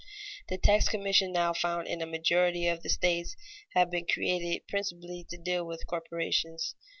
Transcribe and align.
The 0.49 0.57
tax 0.57 0.89
commissions 0.89 1.31
now 1.31 1.53
found 1.53 1.87
in 1.87 2.01
a 2.01 2.07
majority 2.07 2.65
of 2.67 2.81
the 2.81 2.89
states 2.89 3.35
have 3.75 3.91
been 3.91 4.07
created 4.07 4.67
principally 4.67 5.27
to 5.29 5.37
deal 5.37 5.63
with 5.63 5.85
corporations. 5.85 6.73